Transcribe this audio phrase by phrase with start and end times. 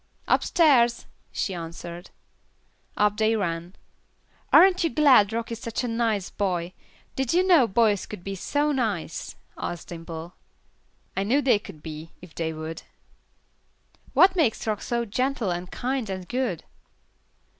[0.27, 2.09] "Upstairs," she answered.
[2.97, 3.75] Up they ran.
[4.51, 6.73] "Aren't you glad Rock is such a nice boy?
[7.15, 10.33] Did you know boys could be so nice?" asked Dimple.
[11.15, 12.81] "I knew they could be, if they would."
[14.15, 16.63] "What makes Rock so gentle and kind and good?"